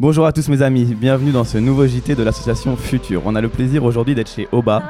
[0.00, 3.20] Bonjour à tous mes amis, bienvenue dans ce nouveau JT de l'association Future.
[3.26, 4.82] On a le plaisir aujourd'hui d'être chez Oba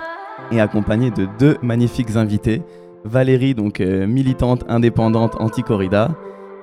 [0.52, 2.62] et accompagné de deux magnifiques invités.
[3.02, 6.12] Valérie, donc euh, militante indépendante anti-corrida,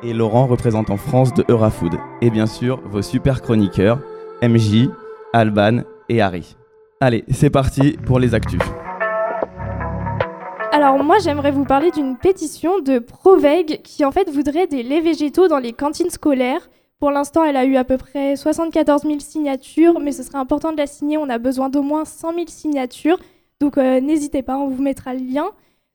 [0.01, 1.95] et Laurent, représentant France de Eurafood.
[2.21, 3.99] Et bien sûr, vos super chroniqueurs,
[4.41, 4.87] MJ,
[5.33, 6.55] Alban et Harry.
[7.01, 8.61] Allez, c'est parti pour les actus.
[10.71, 15.03] Alors moi j'aimerais vous parler d'une pétition de Proveg qui en fait voudrait des laits
[15.03, 16.69] végétaux dans les cantines scolaires.
[16.99, 20.71] Pour l'instant elle a eu à peu près 74 000 signatures mais ce serait important
[20.71, 23.19] de la signer, on a besoin d'au moins 100 000 signatures.
[23.59, 25.51] Donc euh, n'hésitez pas, on vous mettra le lien.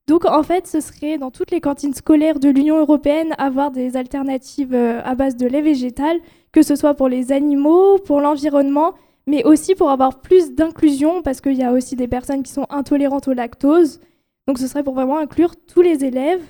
[0.07, 3.97] Donc en fait ce serait dans toutes les cantines scolaires de l'Union européenne avoir des
[3.97, 6.21] alternatives euh, à base de lait végétal,
[6.53, 8.95] que ce soit pour les animaux, pour l'environnement,
[9.27, 12.67] mais aussi pour avoir plus d'inclusion parce qu'il y a aussi des personnes qui sont
[12.71, 14.01] intolérantes au lactose.
[14.47, 16.43] Donc ce serait pour vraiment inclure tous les élèves.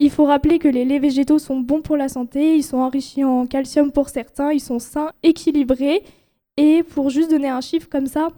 [0.00, 3.24] Il faut rappeler que les laits végétaux sont bons pour la santé, ils sont enrichis
[3.24, 6.04] en calcium pour certains, ils sont sains, équilibrés.
[6.56, 8.28] Et pour juste donner un chiffre comme ça,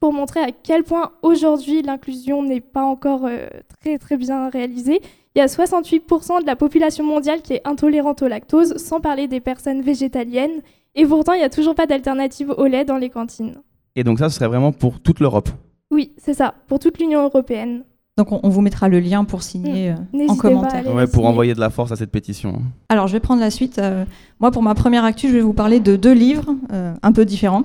[0.00, 3.46] pour montrer à quel point aujourd'hui l'inclusion n'est pas encore euh,
[3.80, 5.00] très très bien réalisée,
[5.34, 9.26] il y a 68% de la population mondiale qui est intolérante au lactose, sans parler
[9.26, 10.62] des personnes végétaliennes.
[10.94, 13.60] Et pourtant, il n'y a toujours pas d'alternative au lait dans les cantines.
[13.96, 15.48] Et donc ça, ce serait vraiment pour toute l'Europe?
[15.90, 17.84] Oui, c'est ça, pour toute l'Union européenne.
[18.16, 20.20] Donc on, vous mettra le lien pour signer mmh.
[20.20, 20.94] euh, en commentaire.
[20.94, 22.62] Ouais, pour envoyer de la force à cette pétition.
[22.88, 23.80] Alors je vais prendre la suite.
[23.80, 24.04] Euh,
[24.38, 27.24] moi pour ma première actu, je vais vous parler de deux livres euh, un peu
[27.24, 27.64] différents.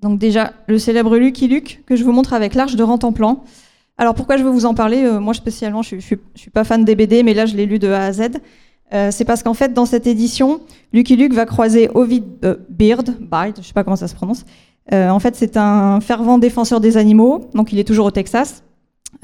[0.00, 3.44] Donc déjà le célèbre Lucky Luke que je vous montre avec l'Arche de Rantanplan.
[3.98, 6.94] Alors pourquoi je veux vous en parler Moi spécialement, je, ne suis, pas fan des
[6.94, 8.28] BD, mais là je l'ai lu de A à Z.
[9.10, 10.60] c'est parce qu'en fait, dans cette édition,
[10.92, 12.24] Lucky Luke va croiser Ovid
[12.68, 14.44] Beard, Beard, je sais pas comment ça se prononce.
[14.92, 18.62] en fait, c'est un fervent défenseur des animaux, donc il est toujours au Texas.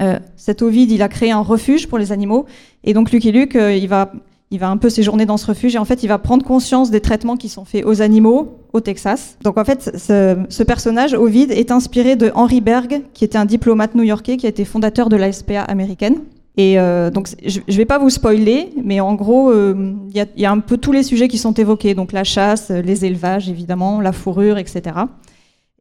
[0.01, 2.45] Euh, cet Ovid, il a créé un refuge pour les animaux.
[2.83, 4.11] Et donc Lucky Luke, euh, il, va,
[4.51, 5.75] il va un peu séjourner dans ce refuge.
[5.75, 8.79] Et en fait, il va prendre conscience des traitements qui sont faits aux animaux au
[8.79, 9.37] Texas.
[9.43, 13.95] Donc en fait, ce, personnage, Ovid, est inspiré de Henry Berg, qui était un diplomate
[13.95, 16.19] new-yorkais, qui a été fondateur de la SPA américaine.
[16.55, 20.45] Et euh, donc, je ne vais pas vous spoiler, mais en gros, il y, y,
[20.45, 21.95] a un peu tous les sujets qui sont évoqués.
[21.95, 24.91] Donc la chasse, les élevages, évidemment, la fourrure, etc.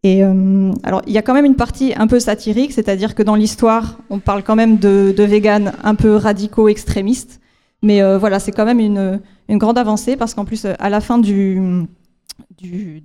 [0.04, 3.22] Et euh, alors, il y a quand même une partie un peu satirique, c'est-à-dire que
[3.22, 7.40] dans l'histoire, on parle quand même de, de un peu radicaux, extrémistes.
[7.82, 9.20] Mais euh, voilà, c'est quand même une,
[9.50, 11.86] grande avancée parce qu'en plus, à la fin du,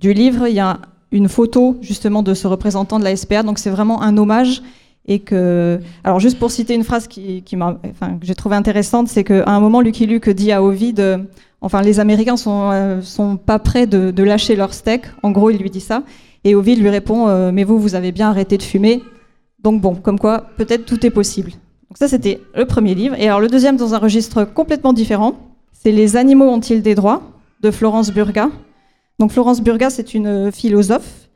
[0.02, 0.80] livre, il y a
[1.12, 3.42] une photo justement de ce représentant de la SPA.
[3.42, 4.62] Donc, c'est vraiment un hommage.
[5.10, 9.58] Et que, alors juste pour citer une phrase que j'ai trouvé intéressante, c'est qu'à un
[9.58, 11.16] moment, Lucky Luke dit à Ovid, euh,
[11.62, 15.06] enfin, les Américains sont, euh, sont pas prêts de lâcher leur steak.
[15.22, 16.02] En gros, il lui dit ça.
[16.44, 19.02] Et Ovid lui répond euh, Mais vous, vous avez bien arrêté de fumer.
[19.62, 21.50] Donc bon, comme quoi, peut-être tout est possible.
[21.50, 23.14] Donc ça, c'était le premier livre.
[23.18, 25.36] Et alors le deuxième, dans un registre complètement différent,
[25.72, 27.22] c'est Les animaux ont-ils des droits
[27.62, 28.50] de Florence Burga.
[29.18, 31.28] Donc Florence Burga, c'est une philosophe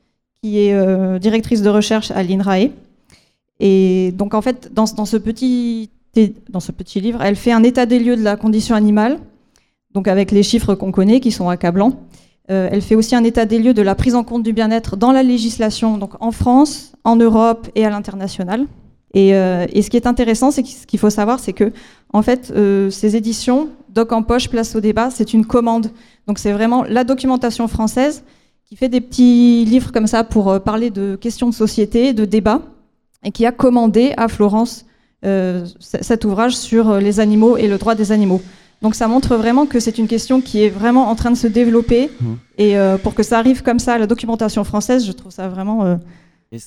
[0.43, 2.71] qui est euh, directrice de recherche à l'INRAE.
[3.61, 5.91] Et donc en fait, dans, ce petit,
[6.51, 9.19] dans ce petit livre, elle fait un état des lieux de la condition animale,
[9.95, 12.01] donc avec les chiffres qu'on connaît, qui sont accablants.
[12.51, 14.97] Euh, elle fait aussi un état des lieux de la prise en compte du bien-être
[14.97, 18.67] dans la législation, donc en France, en Europe et à l'international.
[19.15, 21.73] Et, euh, ce qui est intéressant, c'est ce qu'il faut savoir, c'est que
[22.13, 25.91] en fait, euh, ces éditions, Doc en poche, place au débat, c'est une commande.
[26.27, 28.25] Donc c'est vraiment la documentation française
[28.65, 32.63] qui fait des petits livres comme ça pour parler de questions de société, de débat,
[33.23, 34.87] et qui a commandé à Florence
[35.79, 38.41] cet ouvrage sur les animaux et le droit des animaux.
[38.83, 41.47] Donc ça montre vraiment que c'est une question qui est vraiment en train de se
[41.47, 42.11] développer.
[42.21, 42.33] Mmh.
[42.59, 45.49] Et euh, pour que ça arrive comme ça à la documentation française, je trouve ça
[45.49, 45.97] vraiment euh,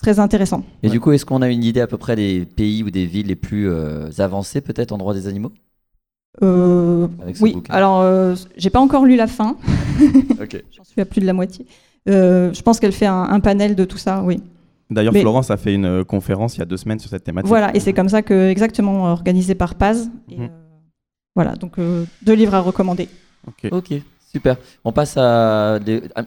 [0.02, 0.64] très intéressant.
[0.82, 3.06] Et du coup, est-ce qu'on a une idée à peu près des pays ou des
[3.06, 5.52] villes les plus euh, avancées peut-être en droit des animaux?
[6.42, 9.56] Oui, alors j'ai pas encore lu la fin.
[10.76, 11.66] J'en suis à plus de la moitié.
[12.06, 14.42] je pense qu'elle fait un, panel de tout ça, oui.
[14.90, 17.48] D'ailleurs, Florence a fait une conférence il y a deux semaines sur cette thématique.
[17.48, 20.12] Voilà, et c'est comme ça que, exactement, organisé par Paz.
[20.30, 20.46] Mmh.
[21.36, 23.10] Voilà, donc euh, deux livres à recommander.
[23.72, 23.94] Ok,
[24.32, 24.58] super.
[24.84, 25.80] On passe à,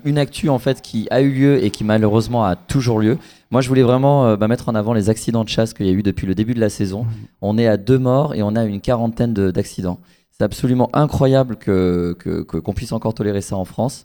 [0.04, 3.18] une actu en fait qui a eu lieu et qui malheureusement a toujours lieu.
[3.50, 5.90] Moi, je voulais vraiment euh, bah, mettre en avant les accidents de chasse qu'il y
[5.90, 7.04] a eu depuis le début de la saison.
[7.04, 7.10] Mhm.
[7.42, 9.98] On est à deux morts et on a une quarantaine d'accidents.
[10.30, 12.16] C'est absolument incroyable que
[12.46, 14.04] qu'on puisse encore tolérer ça en France.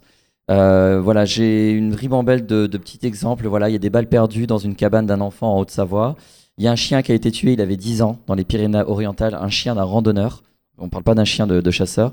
[0.50, 3.46] Euh, voilà, j'ai une ribambelle de, de, petits exemples.
[3.46, 6.16] Voilà, il y a des balles perdues dans une cabane d'un enfant en Haute-Savoie.
[6.58, 8.44] Il y a un chien qui a été tué, il avait 10 ans, dans les
[8.44, 10.42] Pyrénées-Orientales, un chien d'un randonneur.
[10.78, 12.12] On parle pas d'un chien de, chasseur.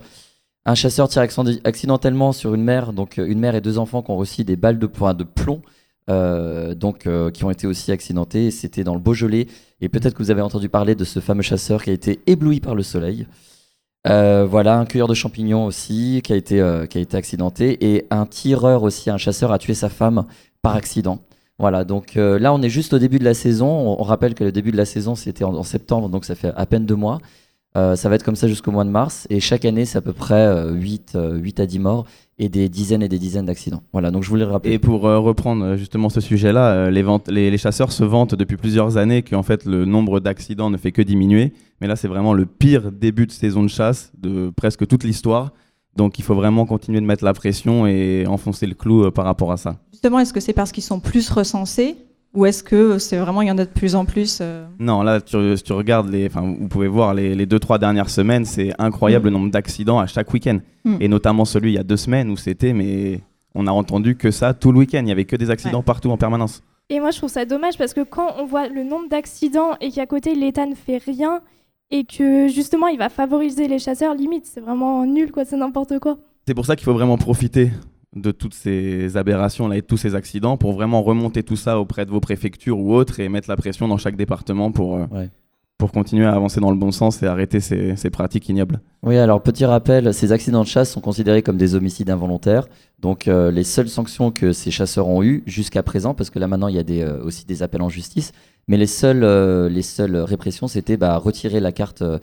[0.65, 1.23] Un chasseur tire
[1.63, 4.55] accidentellement sur une mère, donc euh, une mère et deux enfants qui ont reçu des
[4.55, 5.61] balles de, de plomb,
[6.09, 8.51] euh, donc euh, qui ont été aussi accidentés.
[8.51, 9.47] C'était dans le Beaujolais.
[9.81, 12.59] Et peut-être que vous avez entendu parler de ce fameux chasseur qui a été ébloui
[12.59, 13.25] par le soleil.
[14.05, 16.55] Voilà, un cueilleur de champignons aussi qui a été,
[16.89, 20.25] qui a été accidenté et un tireur aussi, un chasseur a tué sa femme
[20.61, 21.19] par accident.
[21.59, 23.67] Voilà, donc là on est juste au début de la saison.
[23.99, 26.65] On, rappelle que le début de la saison c'était en septembre, donc ça fait à
[26.65, 27.19] peine deux mois.
[27.77, 30.01] Euh, ça va être comme ça jusqu'au mois de mars et chaque année c'est à
[30.01, 32.05] peu près euh, 8, euh, 8 à 10 morts
[32.37, 33.83] et des dizaines et des dizaines d'accidents.
[33.93, 34.73] Voilà, donc je voulais le rappeler.
[34.73, 38.57] Et pour euh, reprendre justement ce sujet-là, euh, les, les, les chasseurs se vantent depuis
[38.57, 41.53] plusieurs années qu'en fait le nombre d'accidents ne fait que diminuer.
[41.81, 45.51] Mais là, c'est vraiment le pire début de saison de chasse de presque toute l'histoire.
[45.95, 49.25] Donc il faut vraiment continuer de mettre la pression et enfoncer le clou euh, par
[49.25, 49.77] rapport à ça.
[49.91, 51.95] Justement, est-ce que c'est parce qu'ils sont plus recensés
[52.33, 55.03] ou est-ce que c'est vraiment il y en a de plus en plus euh, Non,
[55.03, 58.09] là, tu, si tu regardes, les, enfin, vous pouvez voir les, les deux, trois dernières
[58.09, 60.59] semaines, c'est incroyable le nombre d'accidents à chaque week-end.
[60.85, 60.97] Mm.
[61.01, 63.19] Et notamment celui il y a deux semaines où c'était, mais
[63.53, 65.01] on a entendu que ça tout le week-end.
[65.01, 66.63] Il y avait que des accidents partout en permanence.
[66.89, 69.91] Et moi, je trouve ça dommage parce que quand on voit le nombre d'accidents et
[69.91, 71.41] qu'à côté, l'État ne fait rien
[71.89, 75.99] et que justement, il va favoriser les chasseurs, limite, c'est vraiment nul, quoi, c'est n'importe
[75.99, 76.17] quoi.
[76.47, 77.71] C'est pour ça qu'il faut vraiment profiter
[78.15, 81.79] de toutes ces aberrations là et de tous ces accidents pour vraiment remonter tout ça
[81.79, 85.05] auprès de vos préfectures ou autres et mettre la pression dans chaque département pour, euh,
[85.11, 85.29] Ouais.
[85.77, 88.81] pour continuer à avancer dans le bon sens et arrêter ces, ces pratiques ignobles.
[89.01, 92.67] Oui, alors petit rappel, ces accidents de chasse sont considérés comme des homicides involontaires.
[92.99, 96.47] Donc euh, les seules sanctions que ces chasseurs ont eues jusqu'à présent, parce que là
[96.47, 98.33] maintenant il y a des, euh, aussi des appels en justice,
[98.67, 102.19] mais les seules, euh, les seules répressions c'était bah, retirer la carte euh,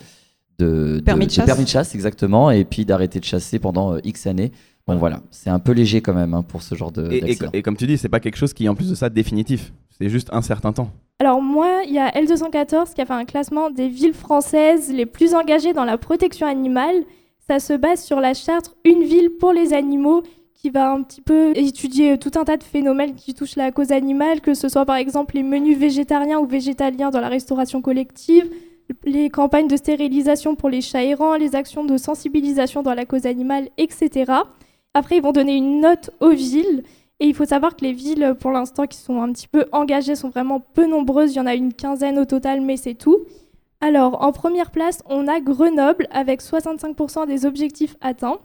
[0.59, 1.47] de, de- Permis de chasse.
[1.47, 4.53] permis de chasse exactement, et puis d'arrêter de chasser pendant euh, X années.
[4.89, 7.39] Donc voilà, c'est un peu léger quand même hein, pour ce genre de Et, et-
[7.59, 9.73] et comme tu dis, c'est pas quelque chose qui est en plus de ça définitif.
[9.99, 10.91] C'est juste un certain temps.
[11.21, 15.07] Alors moi, il y a L214 qui a fait un classement des villes françaises les
[15.07, 16.95] plus engagées dans la protection animale.
[17.49, 20.23] Ça se base sur la charte Une ville pour les animaux
[20.55, 23.93] qui va un petit peu étudier tout un tas de phénomènes qui touchent la cause
[23.93, 28.49] animale, que ce soit par exemple les menus végétariens ou végétaliens dans la restauration collective,
[29.05, 33.27] les campagnes de stérilisation pour les chats errants, les actions de sensibilisation dans la cause
[33.27, 34.33] animale, etc.
[34.95, 36.83] Après, ils vont donner une note aux villes.
[37.21, 40.15] Et il faut savoir que les villes, pour l'instant, qui sont un petit peu engagées,
[40.15, 41.33] sont vraiment peu nombreuses.
[41.33, 43.19] Il y en a une quinzaine au total, mais c'est tout.
[43.81, 48.39] Alors, en première place, on a Grenoble avec 65% des objectifs atteints.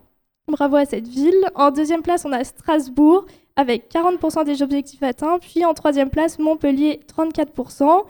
[0.48, 1.46] Bravo à cette ville.
[1.56, 3.26] En deuxième place, on a Strasbourg
[3.56, 5.40] avec 40% des objectifs atteints.
[5.40, 8.04] Puis en troisième place, Montpellier, 34%.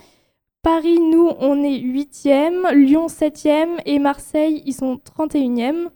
[0.61, 2.73] Paris, nous, on est 8e.
[2.73, 3.79] Lyon, 7e.
[3.85, 5.89] Et Marseille, ils sont 31e.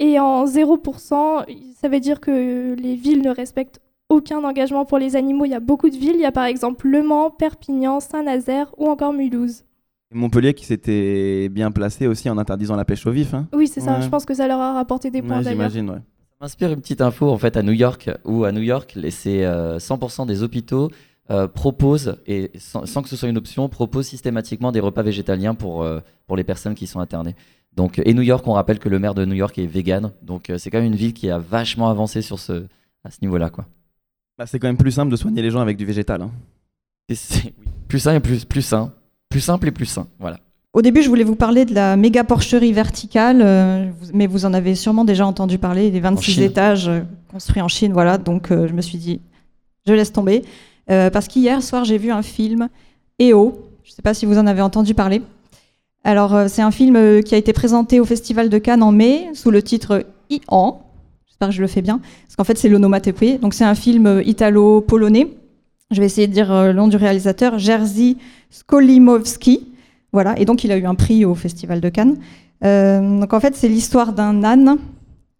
[0.00, 1.44] Et en 0%,
[1.80, 5.44] ça veut dire que les villes ne respectent aucun engagement pour les animaux.
[5.44, 6.14] Il y a beaucoup de villes.
[6.16, 9.62] Il y a par exemple Le Mans, Perpignan, Saint-Nazaire ou encore Mulhouse.
[10.12, 13.32] Et Montpellier qui s'était bien placé aussi en interdisant la pêche au vif.
[13.34, 13.46] Hein.
[13.54, 13.96] Oui, c'est ça.
[13.98, 14.02] Ouais.
[14.02, 15.70] Je pense que ça leur a rapporté des points Ouais, d'ailleurs.
[15.70, 15.98] J'imagine, ouais.
[16.30, 19.10] Ça m'inspire une petite info en fait à New York, où à New York, les-
[19.12, 20.90] c'est euh, 100% des hôpitaux
[21.30, 25.54] euh, proposent, et sans, sans que ce soit une option, proposent systématiquement des repas végétaliens
[25.54, 27.36] pour, euh, pour les personnes qui sont internées.
[27.76, 30.50] Donc, et New York, on rappelle que le maire de New York est vegan, donc
[30.50, 32.64] euh, c'est quand même une ville qui a vachement avancé sur ce,
[33.04, 33.48] à ce niveau-là.
[33.50, 33.64] quoi.
[34.38, 36.22] Bah, c'est quand même plus simple de soigner les gens avec du végétal.
[36.22, 36.30] hein.
[37.08, 37.54] Et c'est- oui,
[37.88, 38.92] plus sain et plus, plus sain.
[39.28, 40.06] Plus simple et plus sain.
[40.18, 40.40] Voilà.
[40.72, 44.52] Au début, je voulais vous parler de la méga porcherie verticale, euh, mais vous en
[44.54, 46.42] avez sûrement déjà entendu parler, les 26 Chine.
[46.44, 47.00] étages euh,
[47.30, 48.18] construits en Chine, voilà.
[48.18, 49.20] Donc, euh, je me suis dit,
[49.86, 50.44] je laisse tomber.
[50.90, 52.68] Euh, parce qu'hier soir, j'ai vu un film,
[53.20, 53.58] EO.
[53.84, 55.22] Je ne sais pas si vous en avez entendu parler.
[56.02, 58.92] Alors, euh, c'est un film euh, qui a été présenté au Festival de Cannes en
[58.92, 60.82] mai, sous le titre Ian.
[61.28, 62.00] J'espère que je le fais bien.
[62.26, 63.38] Parce qu'en fait, c'est l'onomatopée.
[63.38, 65.28] Donc, c'est un film euh, italo-polonais.
[65.90, 68.16] Je vais essayer de dire le nom du réalisateur, Jerzy
[68.50, 69.66] Skolimowski.
[70.12, 72.16] Voilà, et donc il a eu un prix au Festival de Cannes.
[72.62, 74.78] Donc en fait, c'est l'histoire d'un âne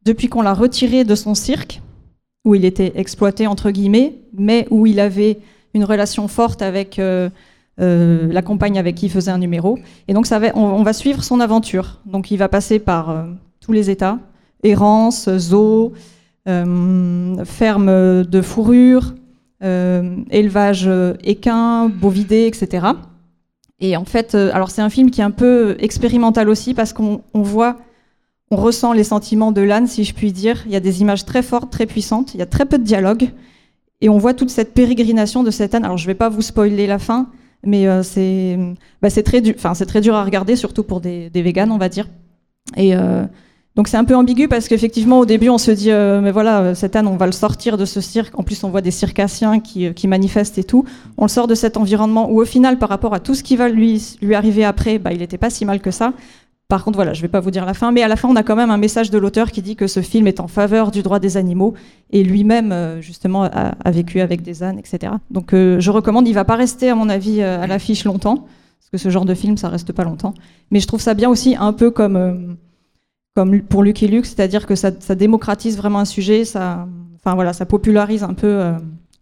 [0.04, 1.80] depuis qu'on l'a retiré de son cirque,
[2.44, 5.38] où il était exploité entre guillemets, mais où il avait
[5.72, 7.00] une relation forte avec
[7.80, 9.78] euh, la compagne avec qui il faisait un numéro.
[10.06, 12.00] Et donc on, va suivre son aventure.
[12.04, 13.24] Donc il va passer par euh,
[13.60, 14.18] tous les états
[14.62, 15.92] errance, zoo,
[16.46, 19.14] euh, ferme de fourrure,
[19.62, 20.90] élevage
[21.24, 22.88] équin, bovidé, etc.
[23.78, 27.22] Et en fait, alors c'est un film qui est un peu expérimental aussi parce qu'on
[27.32, 27.78] on voit,
[28.50, 30.62] on ressent les sentiments de l'âne, si je puis dire.
[30.66, 32.34] Il y a des images très fortes, très puissantes.
[32.34, 33.30] Il y a très peu de dialogue.
[34.02, 35.84] Et on voit toute cette pérégrination de cet âne.
[35.86, 37.30] Alors je vais pas vous spoiler la fin,
[37.64, 38.58] mais euh, c'est
[39.02, 42.08] bah, c'est très, très dur à regarder, surtout pour des, des véganes, on va dire.
[42.76, 43.24] Et euh,
[43.76, 46.74] donc c'est un peu ambigu parce qu'effectivement au début on se dit euh, mais voilà
[46.74, 48.38] cet âne on va le sortir de ce cirque.
[48.38, 50.84] En plus on voit des circassiens qui, qui manifestent et tout.
[51.16, 53.56] On le sort de cet environnement où au final par rapport à tout ce qui
[53.56, 56.12] va lui, lui arriver après, bah, il n'était pas si mal que ça.
[56.70, 58.36] Par contre voilà je vais pas vous dire la fin, mais à la fin on
[58.36, 60.92] a quand même un message de l'auteur qui dit que ce film est en faveur
[60.92, 61.74] du droit des animaux
[62.10, 65.14] et lui-même euh, justement a, vécu avec des ânes etc.
[65.32, 66.28] Donc euh, je recommande.
[66.28, 68.46] Il va pas rester à mon avis euh, à l'affiche longtemps
[68.78, 70.32] parce que ce genre de film ça reste pas longtemps.
[70.70, 72.56] Mais je trouve ça bien aussi un peu comme
[73.34, 76.86] comme pour Lucky Luke, c'est-à-dire que ça, démocratise vraiment un sujet, ça,
[77.16, 78.72] enfin voilà, ça popularise un peu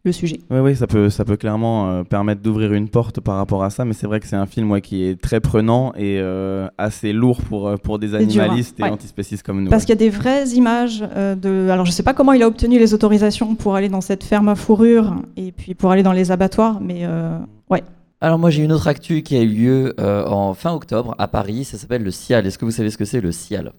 [0.08, 0.40] le sujet.
[0.50, 3.70] Oui, oui, ça peut, ça peut clairement euh, permettre d'ouvrir une porte par rapport à
[3.70, 6.66] ça, mais c'est vrai que c'est un film ouais, qui est très prenant et euh,
[6.76, 8.22] assez lourd pour, euh, pour des dur, hein.
[8.22, 8.90] animalistes et Ouais.
[8.90, 9.70] antispécistes comme nous.
[9.70, 9.86] Parce ouais.
[9.86, 11.68] qu'il y a des vraies images euh, de.
[11.70, 14.48] Alors je sais pas comment il a obtenu les autorisations pour aller dans cette ferme
[14.48, 17.38] à fourrure et puis pour aller dans les abattoirs, mais euh,
[17.70, 17.82] ouais.
[18.20, 21.28] Alors moi j'ai une autre actu qui a eu lieu euh, en fin octobre à
[21.28, 22.46] Paris, ça s'appelle le CIAL.
[22.46, 23.72] Est-ce que vous savez ce que c'est le CIAL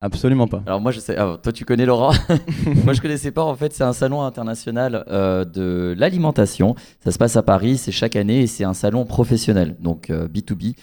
[0.00, 0.62] Absolument pas.
[0.66, 2.12] Alors moi je sais, ah, toi tu connais Laurent
[2.84, 6.76] Moi je connaissais pas en fait, c'est un salon international euh, de l'alimentation.
[7.02, 10.28] Ça se passe à Paris, c'est chaque année et c'est un salon professionnel, donc euh,
[10.28, 10.74] B2B.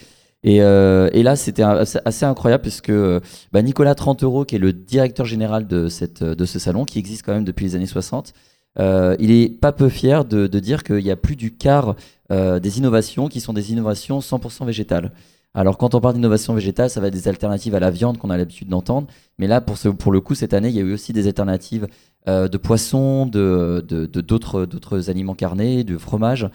[0.42, 3.20] Et, euh, et là c'était assez, incroyable puisque euh,
[3.52, 7.24] bah, Nicolas Trentero, qui est le directeur général de, cette, de ce salon, qui existe
[7.24, 8.34] quand même depuis les années 60,
[8.78, 11.96] euh, il est pas peu fier de, de dire qu'il y a plus du quart
[12.30, 15.12] euh, des innovations qui sont des innovations 100% végétales.
[15.56, 18.30] Alors quand on parle d'innovation végétale, ça va être des alternatives à la viande qu'on
[18.30, 19.08] a l'habitude d'entendre.
[19.38, 21.26] Mais là, pour, ce, pour le coup, cette année, il y a eu aussi des
[21.26, 21.88] alternatives
[22.28, 26.48] euh, de poissons, de de- de- d'autres d'autres aliments carnés, de fromage.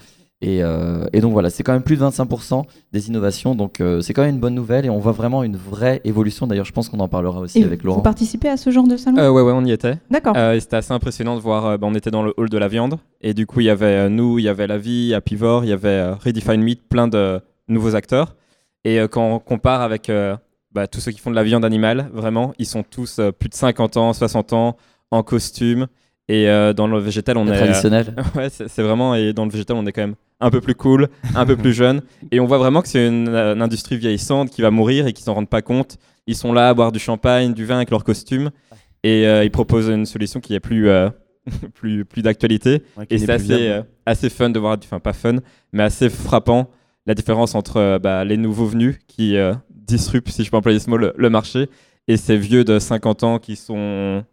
[0.44, 3.54] Et, euh, et donc voilà, c'est quand même plus de 25% des innovations.
[3.54, 6.46] Donc euh, c'est quand même une bonne nouvelle et on voit vraiment une vraie évolution.
[6.48, 8.00] D'ailleurs, je pense qu'on en parlera aussi Et avec vous Laurent.
[8.00, 9.18] participez à ce genre de salon?
[9.18, 9.98] Euh, ouais, ouais, on y était.
[10.10, 10.34] D'accord.
[10.36, 11.66] Euh, et c'était assez impressionnant de voir.
[11.66, 12.96] euh, bah, on était dans le hall de la viande.
[13.20, 15.68] Et du coup, il y avait euh, nous, il y avait La Vie, Apivore, il
[15.70, 18.34] y avait euh, Redefine Meat, plein de nouveaux acteurs.
[18.84, 20.36] Et euh, quand on compare avec euh,
[20.72, 23.48] bah, tous ceux qui font de la viande animale, vraiment, ils sont tous euh, plus
[23.48, 24.76] de 50 ans, 60 ans,
[25.10, 25.86] en costume.
[26.28, 27.56] Et euh, dans le végétal, on Le est.
[27.58, 28.14] traditionnel.
[28.36, 29.14] Ouais, c'est vraiment.
[29.14, 31.72] Et dans le végétal, on est quand même un peu plus cool, un peu plus
[31.72, 32.02] jeune.
[32.30, 35.22] Et on voit vraiment que c'est une, une industrie vieillissante qui va mourir et qui
[35.22, 35.98] s'en rendent pas compte.
[36.26, 38.50] Ils sont là à boire du champagne, du vin avec leur costume.
[39.04, 40.88] Et euh, ils proposent une solution qui est plus,
[41.74, 42.82] plus, plus d'actualité.
[42.96, 45.36] Ouais, Et c'est assez, assez fun de voir, enfin pas fun,
[45.72, 46.70] mais assez frappant
[47.06, 50.78] la différence entre euh, bah, les nouveaux venus qui euh, disruptent, si je peux employer
[50.78, 51.68] ce mot, le, le marché,
[52.08, 54.24] et ces vieux de 50 ans qui sont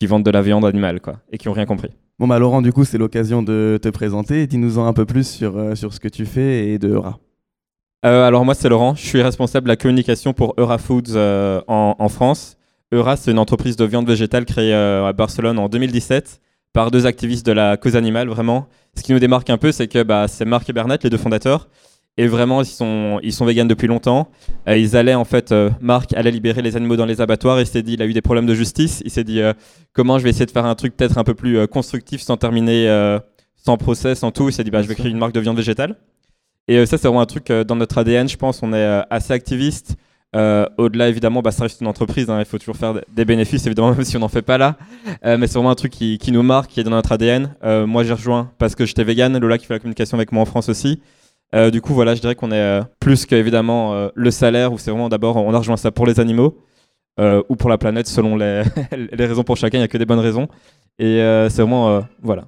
[0.00, 1.90] qui vendent de la viande animale quoi, et qui ont rien compris.
[2.18, 4.46] Bon bah Laurent, du coup, c'est l'occasion de te présenter.
[4.46, 7.20] Dis-nous-en un peu plus sur, euh, sur ce que tu fais et de Eura.
[8.06, 11.60] Euh, alors moi c'est Laurent, je suis responsable de la communication pour Eura Foods euh,
[11.66, 12.56] en, en France.
[12.92, 16.40] Eura c'est une entreprise de viande végétale créée euh, à Barcelone en 2017
[16.72, 18.68] par deux activistes de la cause animale vraiment.
[18.94, 21.18] Ce qui nous démarque un peu c'est que bah, c'est Marc et Bernat les deux
[21.18, 21.68] fondateurs
[22.18, 24.28] et vraiment ils sont, ils sont véganes depuis longtemps.
[24.68, 27.66] Euh, ils allaient en fait, euh, Marc allait libérer les animaux dans les abattoirs il
[27.66, 29.00] s'est dit il a eu des problèmes de justice.
[29.04, 29.52] Il s'est dit euh,
[29.92, 32.88] comment je vais essayer de faire un truc peut-être un peu plus constructif sans terminer,
[33.56, 34.48] sans procès, sans tout.
[34.48, 35.96] Il s'est dit bah, je vais créer une marque de viande végétale.
[36.66, 38.62] Et ça, c'est vraiment un truc dans notre ADN, je pense.
[38.62, 39.94] On est assez activiste.
[40.34, 42.28] Au-delà, évidemment, bah, ça reste une entreprise.
[42.28, 44.76] hein, il faut toujours faire des bénéfices, évidemment, même si on n'en fait pas là.
[45.24, 47.54] Mais c'est vraiment un truc qui, qui nous marque, qui est dans notre ADN.
[47.86, 49.38] Moi, j'ai rejoint parce que j'étais vegan.
[49.38, 51.00] Lola qui fait la communication avec moi en France aussi.
[51.54, 54.78] Euh, du coup, voilà, je dirais qu'on est euh, plus qu'évidemment euh, le salaire, où
[54.78, 56.58] c'est vraiment d'abord, on a rejoint ça pour les animaux
[57.18, 58.62] euh, ou pour la planète, selon les,
[59.12, 59.78] les raisons pour chacun.
[59.78, 60.48] Il n'y a que des bonnes raisons.
[60.98, 62.44] Et euh, c'est vraiment, euh, voilà.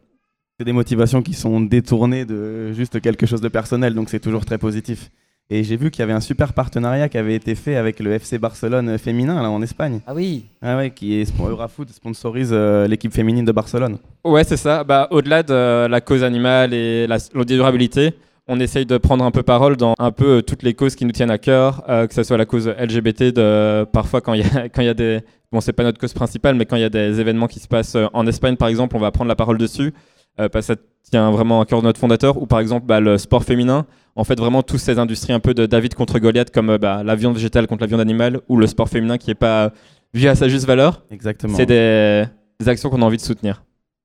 [0.58, 4.44] C'est des motivations qui sont détournées de juste quelque chose de personnel, donc c'est toujours
[4.44, 5.10] très positif.
[5.52, 8.12] Et j'ai vu qu'il y avait un super partenariat qui avait été fait avec le
[8.12, 10.00] FC Barcelone féminin là en Espagne.
[10.06, 13.98] Ah oui, Ah ouais, qui est Eurafood sponsorise euh, l'équipe féminine de Barcelone.
[14.24, 14.84] Ouais, c'est ça.
[14.84, 18.12] Bah, au-delà de la cause animale et la, la durabilité,
[18.50, 21.04] on essaye de prendre un peu parole dans un peu euh, toutes les causes qui
[21.04, 24.40] nous tiennent à cœur, euh, que ce soit la cause LGBT, de, parfois quand il
[24.44, 24.44] y
[24.84, 25.20] y a des...
[25.52, 27.68] Bon, c'est pas notre cause principale, mais quand il y a des événements qui se
[27.68, 29.94] passent euh, en Espagne, par exemple, on va prendre la parole dessus,
[30.40, 32.98] euh, parce que ça tient vraiment à cœur de notre fondateur, ou par exemple bah,
[32.98, 33.86] le sport féminin.
[34.16, 37.14] En fait, vraiment, toutes ces industries un peu de David contre Goliath, comme bah, la
[37.14, 39.72] viande végétale contre la viande animale, ou le sport féminin qui est pas
[40.12, 41.56] vu à sa juste valeur, Exactement.
[41.56, 42.24] c'est des,
[42.58, 43.62] des actions qu'on a envie de soutenir.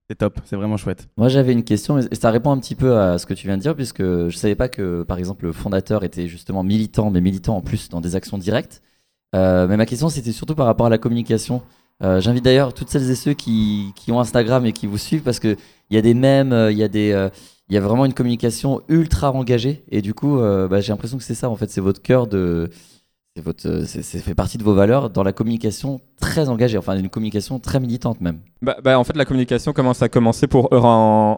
[0.10, 1.08] C'est top, c'est vraiment chouette.
[1.18, 3.58] Moi, j'avais une question, et ça répond un petit peu à ce que tu viens
[3.58, 7.22] de dire, puisque je savais pas que, par exemple, le fondateur était justement militant, mais
[7.22, 8.84] militant en plus dans des actions directes.
[9.36, 11.64] Euh, mais ma question, c'était surtout par rapport à la communication.
[12.04, 15.24] Euh, J'invite d'ailleurs toutes celles et ceux qui, qui ont Instagram et qui vous suivent,
[15.24, 15.58] parce qu'il
[15.90, 17.32] y a des mèmes, euh, il y a
[17.68, 21.34] y a vraiment une communication ultra engagée et du coup bah, j'ai l'impression que c'est
[21.34, 22.70] ça en fait c'est votre cœur de
[23.38, 27.60] euh, c'est fait partie de vos valeurs dans la communication très engagée enfin une communication
[27.60, 30.90] très militante même Bah, bah, en fait, la communication commence à commencer pour Eura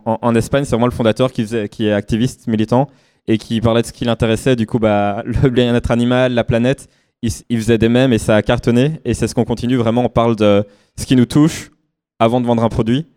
[0.05, 0.63] en, Espagne.
[0.63, 2.87] C'est vraiment le fondateur qui, faisait, qui est activiste, militant,
[3.27, 4.55] et qui parlait de ce qui l'intéressait.
[4.55, 6.87] Du coup, bah, le bien-être animal, la planète.
[7.23, 9.01] Il, faisait des mèmes et ça a cartonné.
[9.03, 10.05] Et c'est ce qu'on continue vraiment.
[10.05, 10.63] On parle de
[10.97, 11.71] ce qui nous touche
[12.19, 13.07] avant de vendre un produit.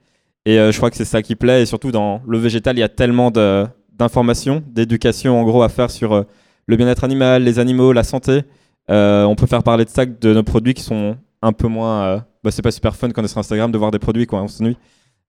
[0.46, 1.62] Et euh, je crois que c'est ça qui plaît.
[1.62, 5.90] Et surtout, dans le végétal, il y a tellement d'informations, d'éducation en gros à faire
[5.90, 6.22] sur euh,
[6.66, 8.44] le bien-être animal, les animaux, la santé.
[8.90, 11.68] Euh, on peut faire parler de ça que de nos produits qui sont un peu
[11.68, 12.02] moins.
[12.04, 14.26] euh, bah, c'est pas super fun quand on est sur Instagram de voir des produits,
[14.26, 14.42] quoi.
[14.42, 14.76] On s'ennuie.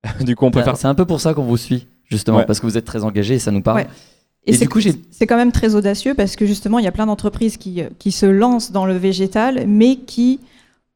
[0.22, 0.78] du coup, on préfère.
[0.78, 2.46] c'est un peu pour ça qu'on vous suit justement Ouais.
[2.46, 3.88] parce que vous êtes très engagé et ça nous parle Ouais.
[4.46, 4.80] Et c'est- du coup,
[5.12, 8.12] c'est quand même très audacieux parce que justement, il y a plein d'entreprises qui, qui
[8.12, 10.40] se lancent dans le végétal, mais qui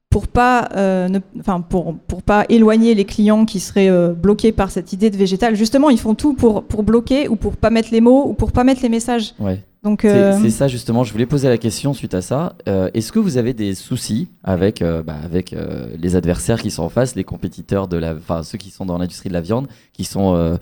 [0.09, 4.51] pour pas, euh, ne- enfin pour pour pas éloigner les clients qui seraient euh, bloqués
[4.53, 5.55] par cette idée de végétal.
[5.55, 8.51] Justement, ils font tout pour pour bloquer ou pour pas mettre les mots ou pour
[8.51, 9.35] pas mettre les messages.
[9.39, 9.61] Ouais.
[9.85, 12.55] Donc euh, c'est ça justement, je voulais poser la question suite à ça.
[12.67, 16.71] Euh, Est-ce que vous avez des soucis avec, euh, bah, avec euh, les adversaires qui
[16.71, 19.41] sont en face, les compétiteurs, de la, enfin ceux qui sont dans l'industrie de la
[19.41, 20.57] viande, qui sont euh,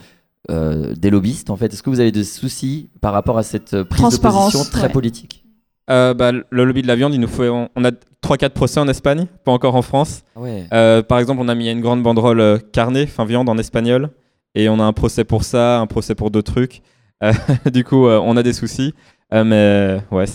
[0.52, 1.72] euh, des lobbyistes en fait?
[1.72, 4.90] Est-ce que vous avez des soucis par rapport à cette prise de position très ouais.
[4.90, 5.46] politique?
[5.90, 7.92] Euh, bah, le lobby de la viande, il nous faut, on, on a
[8.24, 10.24] 3-4 procès en Espagne, pas encore en France.
[10.36, 10.66] Ah Ouais.
[10.74, 14.10] Euh, par exemple, on a mis une grande banderole carnet, enfin viande en espagnol,
[14.54, 16.82] et on a un procès pour ça, un procès pour d'autres trucs.
[17.24, 17.32] Euh,
[17.72, 18.94] du coup, euh, on a des soucis,
[19.34, 20.26] euh, mais ouais,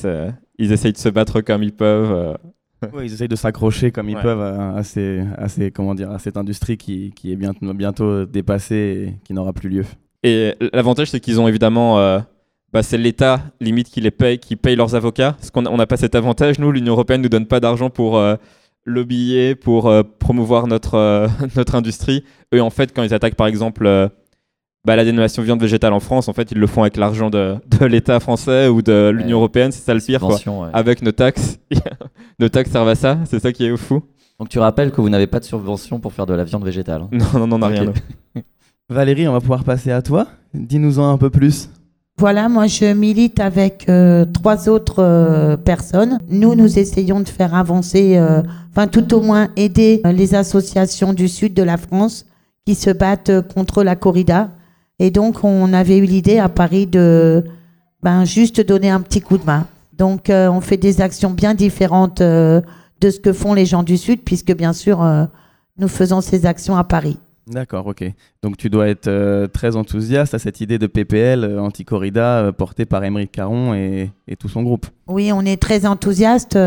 [0.59, 2.13] ils essayent de se battre comme ils peuvent.
[2.13, 2.35] euh.
[2.93, 4.23] Ouais, ils essayent de s'accrocher comme ils Ouais.
[4.23, 7.75] peuvent à, à ces, à ces- comment dire, à cette industrie qui, qui est bientôt,
[7.75, 8.75] bientôt dépassée
[9.09, 9.85] et qui n'aura plus lieu.
[10.23, 12.21] Et l'avantage, c'est qu'ils ont évidemment, euh,
[12.73, 15.33] bah, c'est l'État limite qui les paye, qui paye leurs avocats.
[15.33, 16.59] Parce qu'on n'a on n'a pas cet avantage.
[16.61, 18.37] Nous, l'Union européenne nous donne pas d'argent pour euh,
[18.85, 22.25] lobbyer, pour euh, promouvoir notre notre industrie.
[22.55, 23.87] Eux, en fait, quand ils attaquent, par exemple,
[24.85, 27.57] bah, la dénomination viande végétale en France, en fait, ils le font avec l'argent de,
[27.79, 29.33] de l'État français ou de l'Union Ouais.
[29.35, 29.73] européenne.
[29.73, 30.37] C'est ça le pire, quoi.
[30.37, 30.69] Ouais.
[30.73, 31.59] Avec nos taxes,
[32.39, 33.19] nos taxes servent à ça.
[33.27, 34.03] C'est ça qui est fou.
[34.39, 37.03] Donc tu rappelles que vous n'avez pas de subvention pour faire de la viande végétale.
[37.03, 37.73] hein Non, non, on n'a Ok.
[37.73, 37.85] rien.
[37.85, 38.43] nous.
[38.89, 40.29] Valérie, on va pouvoir passer à toi.
[40.55, 41.69] Dis-nous-en un peu plus.
[42.17, 46.19] Voilà, moi je milite avec euh, trois autres euh, personnes.
[46.29, 51.13] Nous, nous essayons de faire avancer, euh, enfin tout au moins aider euh, les associations
[51.13, 52.27] du sud de la France
[52.67, 54.51] qui se battent euh, contre la corrida.
[54.99, 57.45] Et donc, on avait eu l'idée à Paris de
[58.03, 59.67] ben, juste donner un petit coup de main.
[59.97, 62.61] Donc, euh, on fait des actions bien différentes euh,
[63.01, 65.25] de ce que font les gens du sud, puisque bien sûr, euh,
[65.79, 67.19] nous faisons ces actions à Paris.
[67.49, 68.05] D'accord, ok.
[68.43, 72.53] Donc tu dois être euh, très enthousiaste à cette idée de PPL euh, anti-corrida euh,
[72.53, 74.87] portée par Émeric Caron et, et tout son groupe.
[75.07, 76.59] Oui, on est très enthousiaste,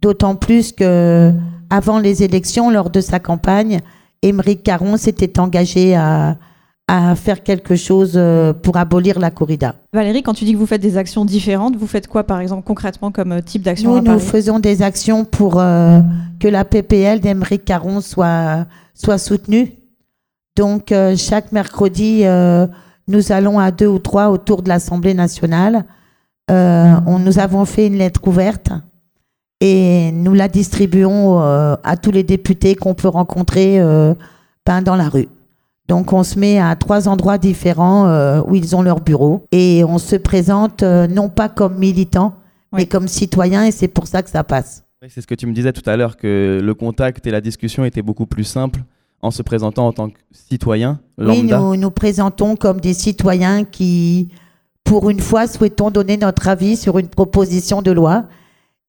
[0.00, 1.32] d'autant plus que
[1.70, 3.80] avant les élections, lors de sa campagne,
[4.22, 6.36] Émeric Caron s'était engagé à,
[6.94, 9.76] à faire quelque chose euh, pour abolir la corrida.
[9.94, 12.64] Valérie, quand tu dis que vous faites des actions différentes, vous faites quoi par exemple
[12.64, 16.00] concrètement comme euh, type d'action Nous, faisons des actions pour euh,
[16.38, 19.72] que la PPL d'Émeric Caron soit, soit soutenue.
[20.54, 22.66] Donc, euh, chaque mercredi, euh,
[23.08, 25.86] nous allons à deux ou trois autour de l'Assemblée nationale.
[26.50, 28.70] On, nous avons fait une lettre ouverte
[29.62, 33.80] et nous la distribuons à tous les députés qu'on peut rencontrer
[34.66, 35.28] ben, dans la rue.
[35.88, 39.84] Donc, on se met à trois endroits différents euh, où ils ont leur bureau et
[39.84, 42.34] on se présente euh, non pas comme militants,
[42.72, 42.88] mais Oui.
[42.88, 44.84] comme citoyens et c'est pour ça que ça passe.
[45.02, 47.40] Oui, C'est ce que tu me disais tout à l'heure, que le contact et la
[47.40, 48.80] discussion étaient beaucoup plus simples
[49.20, 54.28] en se présentant en tant que citoyen Oui, nous nous présentons comme des citoyens qui,
[54.84, 58.24] pour une fois, souhaitons donner notre avis sur une proposition de loi.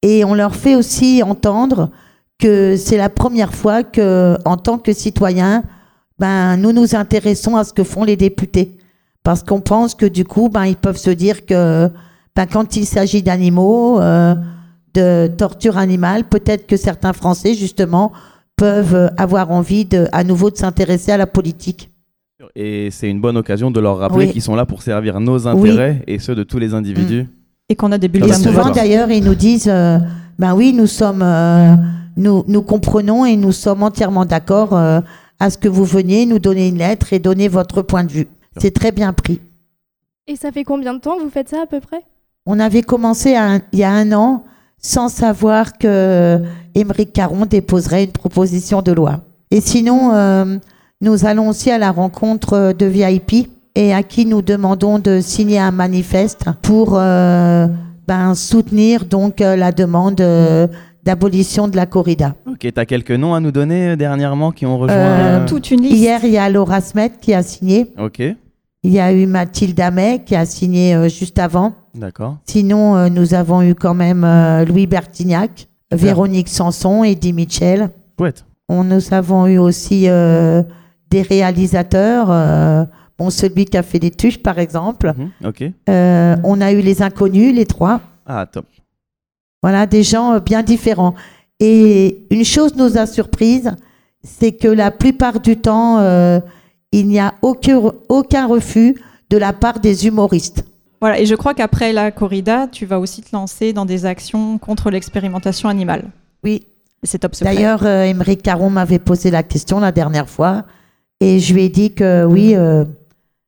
[0.02, 1.90] Et on leur fait aussi entendre
[2.38, 5.62] que c'est la première fois que, en tant que citoyens,
[6.18, 8.76] ben, nous nous intéressons à ce que font les députés.
[9.22, 11.90] Parce qu'on pense que du coup, ben, ils peuvent se dire que
[12.36, 14.34] ben, quand il s'agit d'animaux, euh,
[14.94, 18.12] de torture animale, peut-être que certains Français, justement,
[18.56, 21.90] peuvent avoir envie de, à nouveau de s'intéresser à la politique.
[22.54, 24.32] Et c'est une bonne occasion de leur rappeler Oui.
[24.32, 27.26] qu'ils sont là pour servir nos intérêts et ceux de tous les individus.
[27.68, 29.98] Et qu'on a des Et bulletins de souvent d'ailleurs, ils nous disent, euh,
[30.38, 31.74] ben oui, nous sommes, euh,
[32.16, 35.00] nous, nous comprenons et nous sommes entièrement d'accord euh,
[35.40, 38.28] à ce que vous veniez nous donner une lettre et donner votre point de vue.
[38.58, 39.40] C'est très bien pris.
[40.26, 42.02] Et ça fait combien de temps que vous faites ça à peu près?
[42.46, 44.44] On avait commencé à un- il y a un an
[44.78, 46.40] sans savoir que
[46.74, 49.20] Émeric Caron déposerait une proposition de loi.
[49.50, 50.58] Et sinon, euh,
[51.00, 55.58] nous allons aussi à la rencontre de VIP et à qui nous demandons de signer
[55.58, 57.66] un manifeste pour euh,
[58.06, 60.66] ben, soutenir donc euh, la demande euh,
[61.04, 62.34] d'abolition de la corrida.
[62.48, 64.96] Ok, t'as quelques noms à nous donner euh, dernièrement qui ont rejoint.
[64.96, 65.96] Euh, euh, Toute une liste.
[65.96, 67.92] Hier, il y a Laura Smet qui a signé.
[67.98, 71.72] Ok, Il y a eu Mathilde Amet qui a signé euh, juste avant.
[71.94, 72.38] d'accord.
[72.46, 77.90] Sinon, euh, nous avons eu quand même euh, Louis Bertignac, Véronique Sanson, Eddie Mitchell.
[78.18, 78.44] Chouette.
[78.68, 80.62] On, nous avons eu aussi euh,
[81.10, 82.28] des réalisateurs.
[82.30, 82.84] euh,
[83.18, 85.12] bon, celui qui a fait les tuches, par exemple.
[85.16, 85.64] Mhm, Ok.
[85.88, 88.00] Euh, on a eu les inconnus, les trois.
[88.26, 88.64] Ah, top.
[89.64, 91.14] Voilà, des gens euh, bien différents.
[91.58, 93.70] Et une chose nous a surprise,
[94.22, 96.38] c'est que la plupart du temps, euh,
[96.92, 98.94] il n'y a aucun, aucun refus
[99.30, 100.66] de la part des humoristes.
[101.00, 104.58] Voilà, et je crois qu'après la corrida, tu vas aussi te lancer dans des actions
[104.58, 106.10] contre l'expérimentation animale.
[106.42, 106.66] Oui,
[107.02, 107.54] c'est top secret.
[107.54, 110.64] D'ailleurs, euh, Émeric Caron m'avait posé la question la dernière fois
[111.20, 112.84] et je lui ai dit que oui, euh,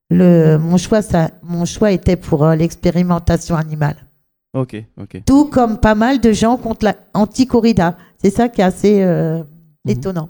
[0.08, 3.96] le, mon, choix, ça, mon choix était pour euh, l'expérimentation animale.
[4.56, 5.22] Ok, ok.
[5.26, 7.96] Tout comme pas mal de gens contre la anti-corrida.
[8.22, 9.44] C'est ça qui est assez euh, Mhm.
[9.92, 10.28] étonnant.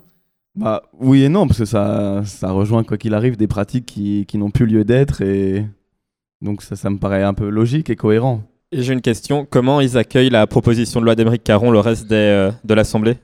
[0.57, 4.25] Bah, oui et non, parce que ça, ça rejoint, quoi qu'il arrive, des pratiques qui,
[4.27, 5.21] qui n'ont plus lieu d'être.
[5.23, 5.65] Et
[6.43, 8.41] donc, ça, ça me paraît un peu logique et cohérent.
[8.73, 9.47] Et j'ai une question.
[9.49, 13.19] Comment ils accueillent la proposition de loi d'Émeric Caron, le reste des, euh, de l'Assemblée?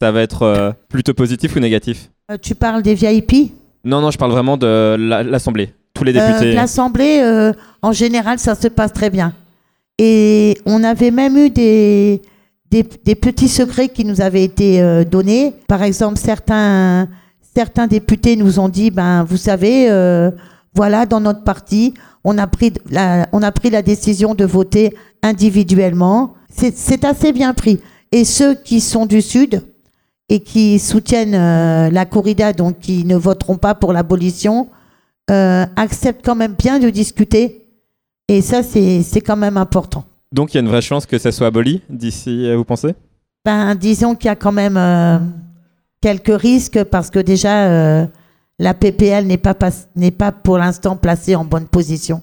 [0.00, 2.10] Ça va être euh, plutôt positif ou négatif?
[2.30, 3.52] Euh, tu parles des VIP
[3.84, 5.72] Non, non, je parle vraiment de la- l'Assemblée.
[5.94, 6.52] Tous les Euh, députés.
[6.52, 9.32] L'Assemblée, euh, en général, ça se passe très bien.
[9.98, 12.22] Et on avait même eu des,
[12.70, 15.54] des, des petits secrets qui nous avaient été euh, donnés.
[15.68, 17.08] Par exemple, certains,
[17.54, 20.30] certains députés nous ont dit, ben, vous savez, euh,
[20.74, 24.94] voilà, dans notre parti, on a pris la, on a pris la décision de voter
[25.22, 26.34] individuellement.
[26.48, 27.80] C'est assez bien pris.
[28.10, 29.62] Et ceux qui sont du Sud
[30.28, 34.68] et qui soutiennent euh, la corrida, donc qui ne voteront pas pour l'abolition,
[35.30, 37.61] euh, acceptent quand même bien de discuter.
[38.32, 40.04] Et ça, c'est c'est quand même important.
[40.32, 42.94] Donc il y a une vraie chance que ça soit aboli d'ici, euh, vous pensez?
[43.44, 45.18] Ben, disons qu'il y a quand même euh,
[46.00, 48.06] quelques risques parce que déjà, euh,
[48.58, 52.22] la PPL n'est pas, pas, n'est pas pour l'instant placée en bonne position.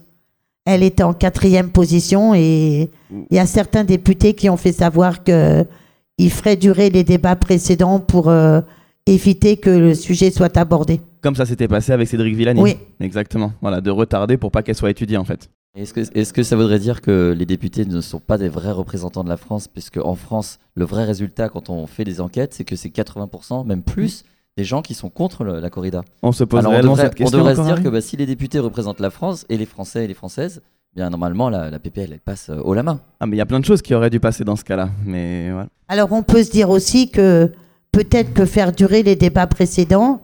[0.65, 5.24] Elle était en quatrième position et il y a certains députés qui ont fait savoir
[5.24, 8.62] qu'ils feraient durer les débats précédents pour euh,
[9.06, 11.02] éviter que le sujet soit abordé.
[11.22, 12.62] Comme ça s'était passé avec Cédric Villani?
[12.62, 12.78] Oui.
[13.00, 13.54] Exactement.
[13.62, 15.50] Voilà, de retarder pour pas qu'elle soit étudiée, en fait.
[15.75, 19.29] Est-ce que, ça voudrait dire que les députés ne sont pas des vrais représentants de
[19.29, 19.67] la France?
[19.67, 23.65] Puisque en France, le vrai résultat, quand on fait des enquêtes, c'est que c'est 80%,
[23.65, 24.23] même plus,
[24.58, 26.03] des gens qui sont contre le- la corrida.
[26.23, 27.38] On se pose Alors on réellement devrait, cette on question.
[27.38, 30.08] devrait se dire que bah, si les députés représentent la France et les Français et
[30.08, 30.62] les Françaises,
[30.95, 32.99] bien normalement la, la PPL elle passe euh, haut la main.
[33.19, 34.89] Ah, mais il y a plein de choses qui auraient dû passer dans ce cas-là.
[35.05, 35.69] Mais voilà.
[35.88, 37.51] Alors on peut se dire aussi que
[37.91, 40.23] peut-être que faire durer les débats précédents,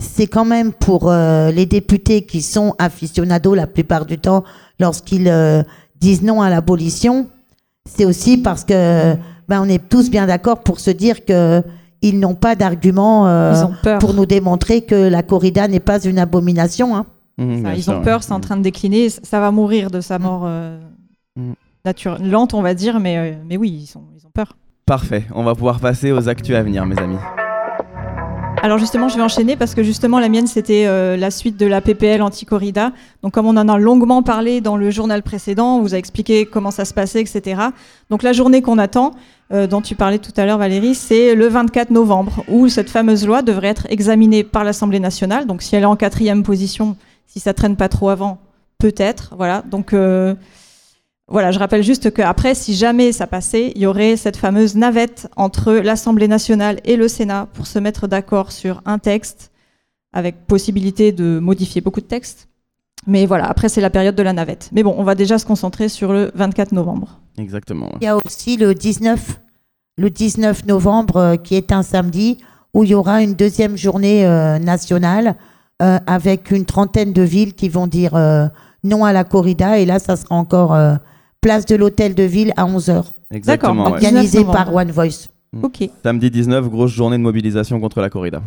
[0.00, 4.42] c'est quand même pour euh, les députés qui sont aficionados la plupart du temps
[4.78, 5.62] lorsqu'ils euh,
[6.00, 7.26] disent non à l'abolition,
[7.88, 9.14] c'est aussi parce que
[9.48, 11.62] ben, on est tous bien d'accord pour se dire que
[12.02, 13.54] ils n'ont pas d'argument euh,
[14.00, 16.96] pour nous démontrer que la corrida n'est pas une abomination.
[16.96, 17.06] hein.
[17.38, 18.02] Ça, bien ils ont ouais.
[18.04, 20.78] peur, c'est en train de décliner, ça va mourir de sa mort euh,
[21.38, 21.52] Mm.
[21.84, 24.56] nature- lente, on va dire, mais, euh, mais oui, ils, sont, ils ont peur.
[24.86, 25.24] Parfait.
[25.34, 27.18] On va pouvoir passer aux actus à venir, mes amis.
[28.66, 31.66] Alors justement, je vais enchaîner parce que justement, la mienne, c'était euh, la suite de
[31.66, 32.90] la PPL anti-corrida.
[33.22, 36.46] Donc comme on en a longuement parlé dans le journal précédent, on vous a expliqué
[36.46, 37.62] comment ça se passait, etc.
[38.10, 39.12] Donc la journée qu'on attend,
[39.52, 43.24] euh, dont tu parlais tout à l'heure Valérie, c'est le 24 novembre, où cette fameuse
[43.24, 45.46] loi devrait être examinée par l'Assemblée nationale.
[45.46, 46.96] Donc si elle est en quatrième position,
[47.28, 48.38] si ça traîne pas trop avant,
[48.78, 49.34] peut-être.
[49.36, 49.62] Voilà.
[49.70, 50.34] Donc euh,
[51.28, 55.28] voilà, je rappelle juste qu'après, si jamais ça passait, il y aurait cette fameuse navette
[55.36, 59.50] entre l'Assemblée nationale et le Sénat pour se mettre d'accord sur un texte,
[60.12, 62.48] avec possibilité de modifier beaucoup de textes.
[63.06, 64.70] Mais voilà, après, c'est la période de la navette.
[64.72, 67.20] Mais bon, on va déjà se concentrer sur le 24 novembre.
[67.38, 67.90] Exactement.
[68.00, 69.40] Il y a aussi le 19,
[69.98, 72.38] le 19 novembre euh, qui est un samedi
[72.72, 75.36] où il y aura une deuxième journée euh, nationale
[75.82, 78.46] euh, avec une trentaine de villes qui vont dire euh,
[78.82, 80.94] non à la corrida et là ça sera encore euh,
[81.46, 83.84] place de l'hôtel de ville à 11h Exactement.
[83.84, 83.94] D'accord.
[83.94, 84.00] ouais.
[84.00, 85.28] 19 organisé par One Voice.
[85.52, 85.64] Mm.
[85.64, 85.90] Ok.
[86.02, 88.42] Samedi 19, grosse journée de mobilisation contre la corrida.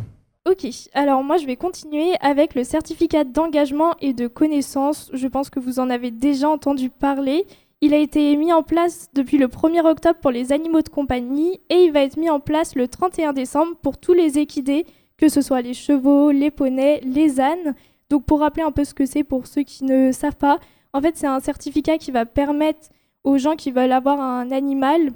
[0.49, 5.09] Ok, alors moi je vais continuer avec le certificat d'engagement et de connaissance.
[5.13, 7.45] Je pense que vous en avez déjà entendu parler.
[7.79, 11.61] Il a été mis en place depuis le 1er octobre pour les animaux de compagnie
[11.69, 14.85] et il va être mis en place le 31 décembre pour tous les équidés,
[15.17, 17.75] que ce soit les chevaux, les poneys, les ânes.
[18.09, 20.59] Donc pour rappeler un peu ce que c'est pour ceux qui ne savent pas,
[20.93, 22.89] en fait c'est un certificat qui va permettre
[23.23, 25.11] aux gens qui veulent avoir un animal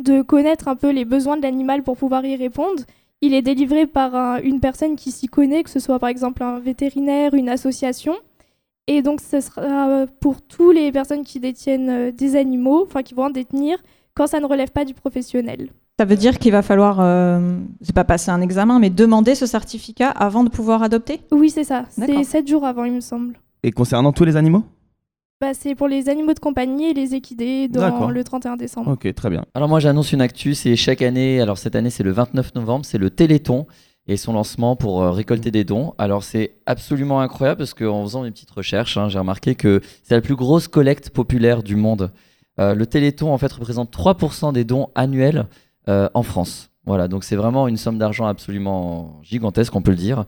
[0.00, 2.82] de connaître un peu les besoins de l'animal pour pouvoir y répondre.
[3.20, 6.42] Il est délivré par un- une personne qui s'y connaît, que ce soit par exemple
[6.42, 8.14] un vétérinaire, une association.
[8.88, 13.14] Et donc, ce sera pour toutes les personnes qui détiennent euh, des animaux, enfin qui
[13.14, 13.78] vont en détenir,
[14.14, 15.70] quand ça ne relève pas du professionnel.
[16.00, 19.46] Ça veut dire qu'il va falloir, euh, c'est pas passer un examen, mais demander ce
[19.46, 21.20] certificat avant de pouvoir adopter?
[21.30, 21.84] Oui, c'est ça.
[21.90, 23.38] C'est 7 jours avant, il me semble.
[23.62, 24.64] Et concernant tous les animaux?
[25.42, 28.92] Bah, c'est pour les animaux de compagnie et les équidés dans le 31 décembre.
[28.92, 29.44] Ok, très bien.
[29.56, 32.84] Alors moi j'annonce une actu, c'est chaque année, alors cette année c'est le 29 novembre,
[32.84, 33.66] c'est le Téléthon
[34.06, 35.94] et son lancement pour euh, récolter des dons.
[35.98, 40.14] Alors c'est absolument incroyable parce qu'en faisant mes petites recherches, hein, j'ai remarqué que c'est
[40.14, 42.12] la plus grosse collecte populaire du monde.
[42.60, 45.48] Euh, le Téléthon en fait représente 3% des dons annuels
[45.88, 46.70] euh, en France.
[46.86, 50.24] Voilà, donc c'est vraiment une somme d'argent absolument gigantesque, on peut le dire.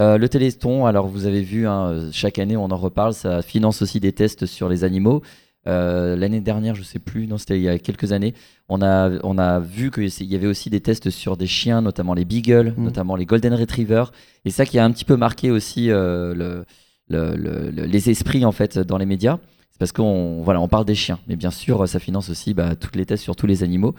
[0.00, 3.82] Euh, le Téléthon, alors vous avez vu, hein, chaque année on en reparle, ça finance
[3.82, 5.22] aussi des tests sur les animaux.
[5.66, 8.32] Euh, L'année dernière, je sais plus, non, c'était il y a quelques années,
[8.68, 12.14] on a, on a vu qu'il y avait aussi des tests sur des chiens, notamment
[12.14, 12.84] les beagles, Mm.
[12.84, 14.12] notamment les golden retrievers.
[14.44, 16.64] Et ça qui a un petit peu marqué aussi euh, le,
[17.08, 19.38] le- le- le- les esprits en fait dans les médias.
[19.72, 22.76] C'est parce qu'on voilà, on parle des chiens, mais bien sûr, ça finance aussi bah,
[22.76, 23.94] toutes les tests sur tous les animaux.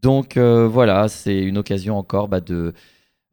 [0.00, 2.72] Donc voilà, c'est une occasion encore bah, de,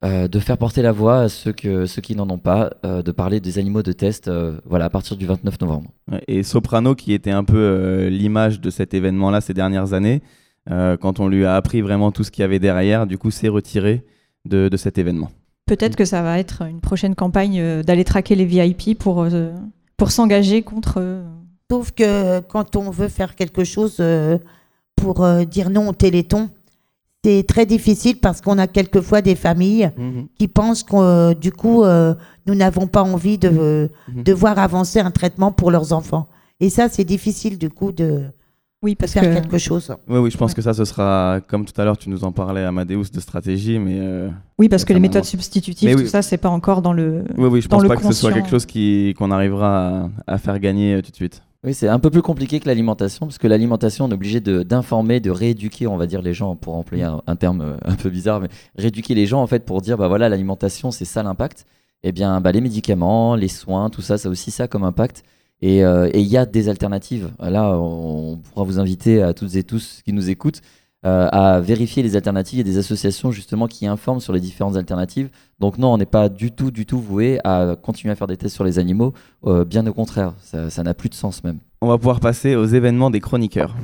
[0.03, 3.01] euh, de faire porter la voix à ceux, que, ceux qui n'en ont pas, euh,
[3.01, 5.91] de parler des animaux de test euh, voilà, à partir du 29 novembre.
[6.27, 10.21] Et Soprano, qui était un peu euh, l'image de cet événement-là ces dernières années,
[10.71, 13.31] euh, quand on lui a appris vraiment tout ce qu'il y avait derrière, du coup,
[13.31, 14.05] s'est retiré
[14.45, 15.31] de, de cet événement.
[15.65, 19.51] Peut-être que ça va être une prochaine campagne euh, d'aller traquer les VIP pour, euh,
[19.97, 21.23] pour s'engager contre.
[21.69, 24.39] Sauf que quand on veut faire quelque chose euh,
[24.95, 26.49] pour euh, dire non au Téléthon,
[27.23, 29.91] c'est très difficile parce qu'on a quelquefois des familles
[30.37, 34.23] qui pensent que euh, du coup, euh, nous n'avons pas envie de, Mhm.
[34.23, 36.27] de voir avancer un traitement pour leurs enfants.
[36.61, 38.23] Et ça, c'est difficile du coup de
[38.81, 39.33] Oui, parce faire que.
[39.33, 39.93] quelque chose.
[40.07, 40.55] Oui, oui, je pense Ouais.
[40.55, 43.77] que ça, ce sera, comme tout à l'heure, tu nous en parlais, Amadeus, de stratégie,
[43.79, 46.07] mais euh, Oui, parce que les méthodes substitutives, Mais tout oui.
[46.07, 47.25] ça, c'est pas encore dans le.
[47.37, 50.37] oui, oui, je pense pas que ce soit quelque chose qui, qu'on arrivera à, à
[50.37, 51.41] faire gagner euh, tout de suite.
[51.65, 54.63] Oui, c'est un peu plus compliqué que l'alimentation, parce que l'alimentation, on est obligé de-
[54.63, 57.95] d'informer, de, rééduquer, on va dire, les gens, pour employer un, un terme euh, un
[57.95, 61.21] peu bizarre, mais rééduquer les gens, en fait, pour dire, bah voilà, l'alimentation, c'est ça
[61.21, 61.65] l'impact.
[62.03, 65.23] Eh bien, bah, les médicaments, les soins, tout ça, ça a aussi ça comme impact.
[65.61, 67.31] Et euh, et il y a des alternatives.
[67.41, 70.61] Là, on pourra vous inviter à toutes et tous qui nous écoutent
[71.05, 72.59] euh, à vérifier les alternatives.
[72.59, 75.29] Il y a des associations, justement, qui informent sur les différentes alternatives.
[75.59, 78.37] Donc non, on n'est pas du tout, du tout voué à continuer à faire des
[78.37, 79.13] tests sur les animaux.
[79.45, 81.59] Euh, bien au contraire, ça ça n'a plus de sens même.
[81.81, 83.75] On va pouvoir passer aux événements des chroniqueurs.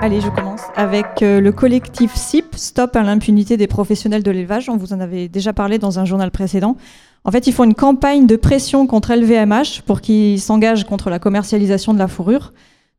[0.00, 4.68] Allez, je commence avec euh, le collectif SIP, Stop à l'impunité des professionnels de l'élevage.
[4.68, 6.76] On vous en avait déjà parlé dans un journal précédent.
[7.24, 11.18] En fait, ils font une campagne de pression contre LVMH pour qu'ils s'engagent contre la
[11.18, 12.52] commercialisation de la fourrure.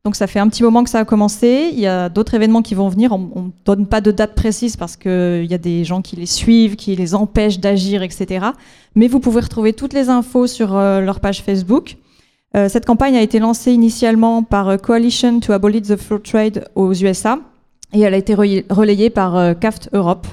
[0.04, 1.70] Donc ça fait un petit moment que ça a commencé.
[1.72, 3.12] Il y a d'autres événements qui vont venir.
[3.12, 6.26] On ne donne pas de date précise parce qu'il y a des gens qui les
[6.26, 8.46] suivent, qui les empêchent d'agir, etc.
[8.94, 11.96] Mais vous pouvez retrouver toutes les infos sur euh, leur page Facebook.
[12.56, 16.68] Euh, cette campagne a été lancée initialement par euh, Coalition to Abolish the Fur Trade
[16.74, 17.38] aux USA
[17.92, 20.26] et elle a été relayée- par CAFT Europe.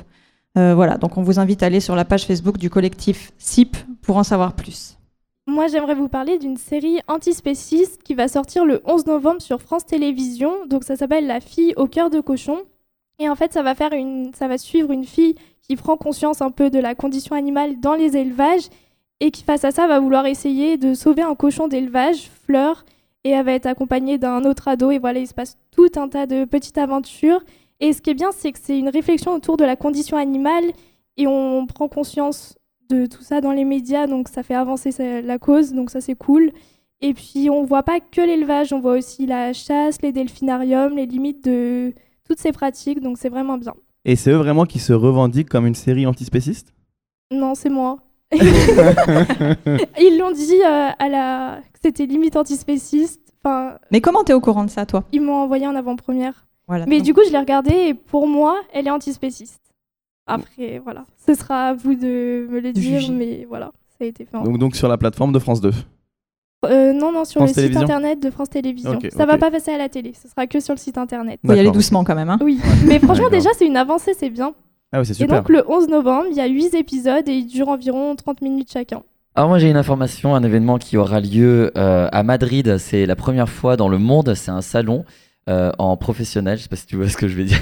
[0.56, 4.16] Voilà, donc on vous invite à aller sur la page Facebook du collectif SIP pour
[4.16, 4.98] en savoir plus.
[5.48, 9.86] Moi, j'aimerais vous parler d'une série antispéciste qui va sortir le 11 novembre sur France
[9.86, 10.66] Télévisions.
[10.66, 12.64] Donc, ça s'appelle La fille au cœur de cochon.
[13.20, 14.34] Et en fait, ça va, faire une...
[14.34, 17.94] ça va suivre une fille qui prend conscience un peu de la condition animale dans
[17.94, 18.70] les élevages
[19.20, 22.84] et qui, face à ça, va vouloir essayer de sauver un cochon d'élevage, Fleur,
[23.24, 24.90] et elle va être accompagnée d'un autre ado.
[24.90, 27.44] Et voilà, il se passe tout un tas de petites aventures.
[27.80, 30.66] Et ce qui est bien, c'est que c'est une réflexion autour de la condition animale
[31.18, 32.58] et on prend conscience
[32.90, 36.16] de tout ça dans les médias, donc ça fait avancer la cause, donc ça c'est
[36.16, 36.52] cool.
[37.02, 41.06] Et puis on voit pas que l'élevage, on voit aussi la chasse, les delphinariums, les
[41.06, 41.94] limites de
[42.28, 43.74] toutes ces pratiques, donc c'est vraiment bien.
[44.06, 46.74] Et c'est eux vraiment qui se revendiquent comme une série antispéciste?
[47.32, 47.98] Non, c'est moi.
[48.36, 51.60] Ils l'ont dit euh, à la...
[51.74, 53.22] que c'était limite antispéciste.
[53.44, 55.04] Enfin, Mais comment t'es au courant de ça, toi?
[55.12, 56.48] ils m'ont envoyé en avant-première.
[56.68, 56.86] voilà.
[56.88, 59.62] Mais Donc, du coup, je l'ai regardée et pour moi, elle est antispéciste.
[60.28, 61.06] Après, voilà.
[61.26, 63.14] Ce sera à vous de me le dire, juger.
[63.14, 64.36] mais voilà, ça a été fait.
[64.36, 65.72] en donc, donc sur la plateforme de France 2.
[66.66, 69.00] Euh, non, non, sur France le site internet de France Télévisions.
[69.12, 69.28] Ça ok.
[69.28, 71.40] va pas passer à la télé, ce sera que sur le site internet.
[71.46, 72.30] faut y aller doucement quand même.
[72.30, 72.40] Hein.
[72.42, 74.54] Oui, mais franchement, déjà, c'est une avancée, c'est bien.
[74.92, 75.40] Ah oui, c'est Et super.
[75.40, 78.72] donc, le 11 novembre, il y a 8 épisodes et ils durent environ 30 minutes
[78.72, 79.04] chacun.
[79.38, 82.78] Alors moi j'ai une information, un événement qui aura lieu euh, à Madrid.
[82.78, 84.34] C'est la première fois dans le monde.
[84.34, 85.04] C'est un salon
[85.50, 86.58] euh, en professionnel.
[86.58, 87.62] Je sais pas si tu vois ce que je vais dire.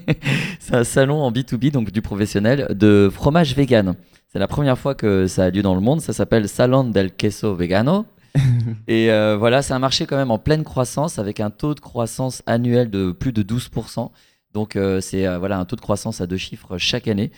[0.60, 3.94] c'est un salon en B2B, donc du professionnel, de fromage vegan.
[4.32, 6.00] C'est la première fois que ça a lieu dans le monde.
[6.00, 8.06] Ça s'appelle Salon del Queso Vegano.
[8.88, 11.80] Et euh, voilà, c'est un marché quand même en pleine croissance avec un taux de
[11.80, 14.10] croissance annuel de plus de 12%.
[14.54, 17.30] Donc euh, c'est euh, voilà un taux de croissance à deux chiffres chaque année.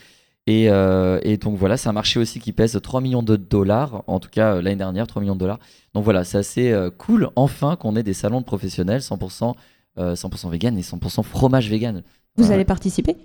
[0.47, 4.19] Et, et donc voilà, c'est un marché aussi qui pèse 3 millions de dollars, en
[4.19, 5.57] tout cas l'année dernière 3 millions de dollars.
[5.95, 9.53] Donc voilà, c'est assez cool enfin qu'on ait des salons de professionnels 100%, euh,
[9.97, 12.03] 100% vegan et 100% fromage vegan.
[12.37, 12.53] Vous Ouais.
[12.53, 13.15] allez participer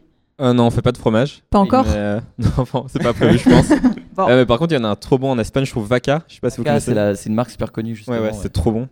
[0.41, 1.43] Euh, non, on fait pas de fromage.
[1.51, 3.69] Pas encore Mais, euh, Non, bon, c'est pas prévu, je pense.
[4.17, 4.29] Bon.
[4.29, 5.87] Euh, mais par contre, il y en a un trop bon en Espagne, je trouve
[5.87, 6.23] Vaca.
[6.29, 6.87] Je sais pas si vous Vaca, connaissez.
[6.87, 8.17] c'est la- c'est une marque super connue justement.
[8.17, 8.39] Ouais, ouais, ouais.
[8.43, 8.89] c'est trop bon.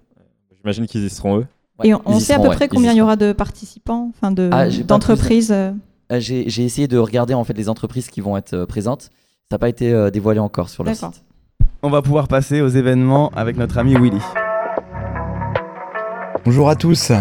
[0.62, 1.46] J'imagine qu'ils y seront eux.
[1.84, 4.68] Et on, sait à peu près combien il y aura de participants, enfin de Ah,
[4.86, 5.50] d'entreprises.
[5.52, 5.72] euh,
[6.12, 9.02] Euh, J'ai essayé de regarder en fait les entreprises qui vont être euh, présentes.
[9.02, 9.10] Ça
[9.52, 11.12] n'a pas été euh, dévoilé encore sur le D'accord.
[11.14, 11.22] site.
[11.82, 14.20] On va pouvoir passer aux événements avec notre ami Willy.
[16.44, 17.12] Bonjour à tous.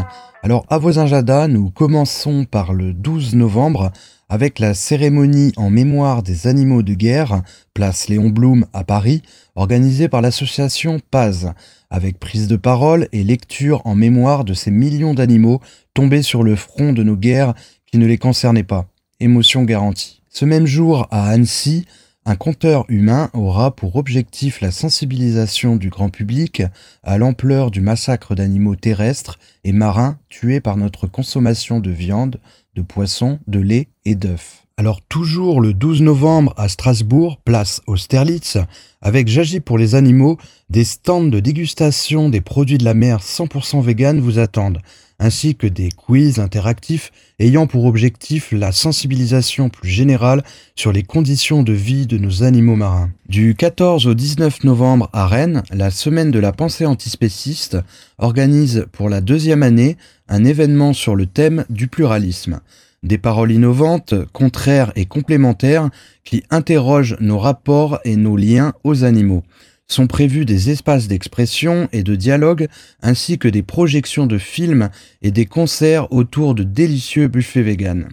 [0.43, 3.91] Alors à agendas, nous commençons par le 12 novembre
[4.29, 7.41] avec la cérémonie en mémoire des animaux de guerre,
[7.73, 9.23] place Léon Blum à Paris,
[9.55, 11.53] organisée par l'association Paz,
[11.89, 15.59] avec prise de parole et lecture en mémoire de ces millions d'animaux
[15.93, 17.55] tombés sur le front de nos guerres
[17.91, 18.85] qui ne les concernaient pas.
[19.19, 20.21] Émotion garantie.
[20.29, 21.85] Ce même jour, à Annecy,
[22.27, 26.61] un compteur humain aura pour objectif la sensibilisation du grand public
[27.01, 32.41] à l'ampleur du massacre d'animaux terrestres et marins tués par notre consommation de viande,
[32.75, 34.65] de poissons, de lait et d'œufs.
[34.75, 38.57] Alors toujours le 12 novembre à Strasbourg, place Austerlitz,
[39.01, 40.37] avec Jagi pour les animaux,
[40.69, 44.81] des stands de dégustation des produits de la mer 100% vegan vous attendent,
[45.19, 50.43] ainsi que des quiz interactifs ayant pour objectif la sensibilisation plus générale
[50.75, 53.09] sur les conditions de vie de nos animaux marins.
[53.27, 57.77] Du 14 au 19 novembre à Rennes, la Semaine de la pensée antispéciste
[58.17, 59.97] organise pour la deuxième année
[60.29, 62.59] un événement sur le thème du pluralisme.
[63.03, 65.89] Des paroles innovantes, contraires et complémentaires
[66.23, 69.43] qui interrogent nos rapports et nos liens aux animaux.
[69.89, 72.67] Sont prévus des espaces d'expression et de dialogue
[73.01, 74.89] ainsi que des projections de films
[75.21, 78.09] et des concerts autour de délicieux buffets véganes.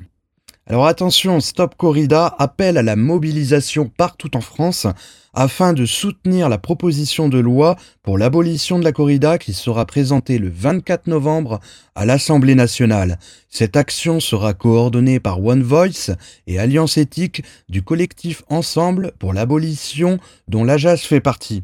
[0.66, 4.86] Alors attention, Stop Corrida appelle à la mobilisation partout en France
[5.34, 10.38] afin de soutenir la proposition de loi pour l'abolition de la corrida qui sera présentée
[10.38, 11.60] le 24 novembre
[11.94, 13.18] à l'Assemblée nationale.
[13.50, 20.18] Cette action sera coordonnée par One Voice et Alliance éthique du collectif Ensemble pour l'abolition
[20.48, 21.62] dont l'AJAS fait partie.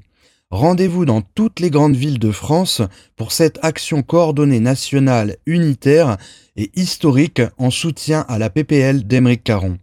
[0.50, 2.82] Rendez-vous dans toutes les grandes villes de France
[3.14, 6.16] pour cette action coordonnée nationale unitaire
[6.74, 9.78] historique en soutien à la PPL d'Emeric Caron.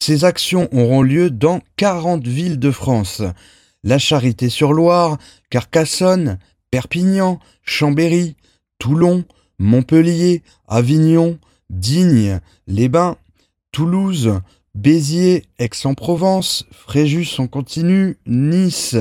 [0.00, 3.22] Ces actions auront lieu dans 40 villes de France.
[3.82, 5.18] La Charité-sur-Loire,
[5.50, 6.38] Carcassonne,
[6.70, 8.36] Perpignan, Chambéry,
[8.78, 9.24] Toulon,
[9.58, 11.38] Montpellier, Avignon,
[11.70, 13.16] Digne, Les Bains,
[13.72, 14.40] Toulouse,
[14.74, 18.96] Béziers, Aix-en-Provence, Fréjus en continu, Nice,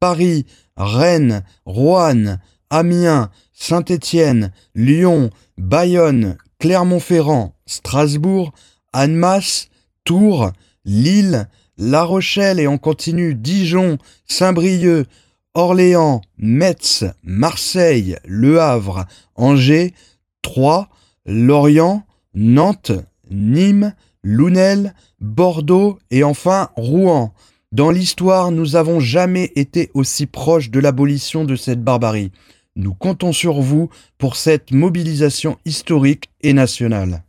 [0.00, 2.40] Paris, Rennes, Roanne,
[2.70, 8.52] Amiens, Saint-Étienne, Lyon, Bayonne, Clermont-Ferrand, Strasbourg,
[8.92, 9.68] Annemasse,
[10.04, 10.52] Tours,
[10.84, 13.98] Lille, La Rochelle et on continue Dijon,
[14.28, 15.06] Saint-Brieuc,
[15.54, 19.92] Orléans, Metz, Marseille, Le Havre, Angers,
[20.40, 20.88] Troyes,
[21.26, 22.04] Lorient,
[22.36, 22.92] Nantes,
[23.28, 27.34] Nîmes, Lounel, Bordeaux et enfin Rouen.
[27.72, 32.30] Dans l'histoire, nous avons jamais été aussi proches de l'abolition de cette barbarie.
[32.74, 37.22] Nous comptons sur vous pour cette mobilisation historique et nationale.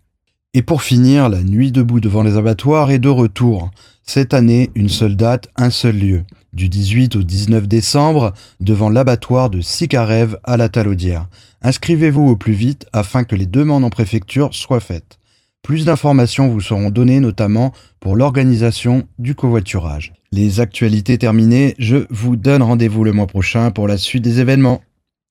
[0.54, 3.72] Et pour finir, la nuit debout devant les abattoirs est de retour.
[4.04, 6.24] Cette année, une seule date, un seul lieu.
[6.54, 11.28] Du 18 au 19 décembre, devant l'abattoir de Sicarev à la Talaudière.
[11.62, 15.18] Inscrivez-vous au plus vite afin que les demandes en préfecture soient faites.
[15.64, 20.14] Plus d'informations vous seront données notamment pour l'organisation du covoiturage.
[20.32, 24.82] Les actualités terminées, je vous donne rendez-vous le mois prochain pour la suite des événements.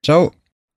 [0.05, 0.33] Ciao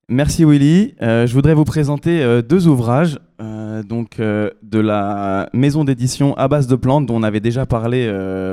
[0.08, 0.94] Merci Willy.
[1.02, 6.46] Euh, je voudrais vous présenter euh, deux ouvrages euh, donc, de la maison d'édition à
[6.46, 8.06] base de plantes dont on avait déjà parlé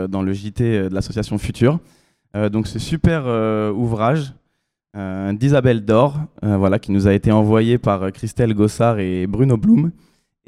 [0.10, 1.80] dans le JT de l'association Future.
[2.52, 3.28] donc ce super
[3.76, 4.34] ouvrage
[5.34, 9.92] d'Isabelle Dor, voilà, qui nous a été envoyé par Christelle Gossard et Bruno Blum.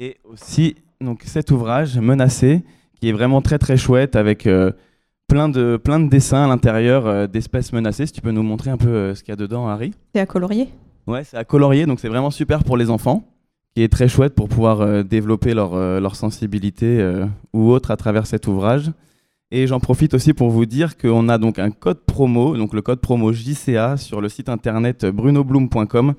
[0.00, 2.64] Et aussi donc, cet ouvrage, Menacé,
[3.00, 4.48] qui est vraiment très très chouette avec
[5.28, 8.06] plein de, plein de dessins à l'intérieur d'espèces menacées.
[8.06, 10.26] Si tu peux nous montrer un peu ce qu'il y a dedans, Harry C'est à
[10.26, 10.68] colorier
[11.06, 13.22] Ouais, c'est à colorier, donc c'est vraiment super pour les enfants,
[13.74, 17.92] qui est très chouette pour pouvoir euh, développer leur, euh, leur sensibilité euh, ou autre
[17.92, 18.90] à travers cet ouvrage.
[19.52, 22.82] Et j'en profite aussi pour vous dire qu'on a donc un code promo, donc le
[22.82, 26.14] code promo JCA sur le site internet brunobloom.com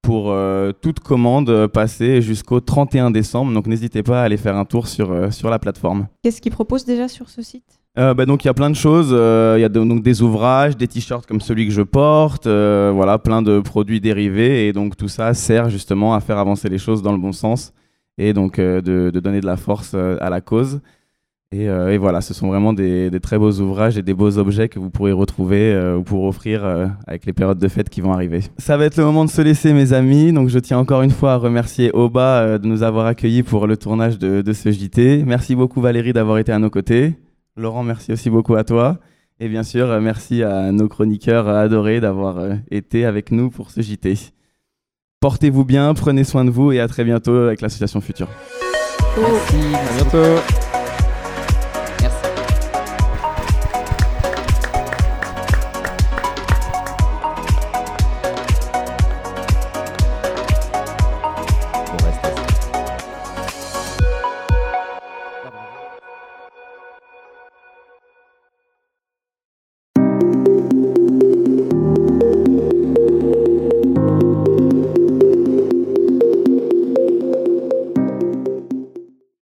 [0.00, 0.32] pour
[0.80, 3.52] toute commande passée jusqu'au 31 décembre.
[3.52, 6.06] Donc n'hésitez pas à aller faire un tour sur, sur la plateforme.
[6.22, 7.80] Qu'est-ce qu'ils proposent déjà sur ce site?
[7.98, 9.10] Euh, bah, donc il y a plein de choses.
[9.12, 12.92] Euh, il y a donc des ouvrages, des t-shirts comme celui que je porte, euh,
[12.94, 16.78] voilà, plein de produits dérivés et donc tout ça sert justement à faire avancer les
[16.78, 17.72] choses dans le bon sens
[18.16, 20.80] et donc de, donner de la force à la cause.
[21.50, 24.90] Et, voilà, ce sont vraiment des, très beaux ouvrages et des beaux objets que vous
[24.90, 26.64] pourrez retrouver ou pour offrir
[27.06, 28.40] avec les périodes de fête qui vont arriver.
[28.58, 30.32] Ça va être le moment de se laisser, mes amis.
[30.32, 33.76] Donc, je tiens encore une fois à remercier Oba de nous avoir accueillis pour le
[33.76, 35.22] tournage de, de ce JT.
[35.24, 37.14] Merci beaucoup, Valérie, d'avoir été à nos côtés.
[37.58, 38.98] Laurent, merci aussi beaucoup à toi.
[39.40, 43.70] Et bien sûr, euh, merci à nos chroniqueurs adorés d'avoir euh, été avec nous pour
[43.70, 44.14] ce JT.
[45.20, 48.28] Portez-vous bien, prenez soin de vous et à très bientôt avec l'association Future.
[49.16, 49.56] Merci,
[49.96, 50.67] bientôt.